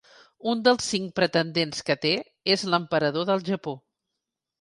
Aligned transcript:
Un 0.51 0.61
dels 0.67 0.85
cinc 0.93 1.11
pretendents 1.19 1.83
que 1.89 1.95
té 2.05 2.13
és 2.55 2.63
l’emperador 2.71 3.29
del 3.31 3.45
Japó. 3.51 3.75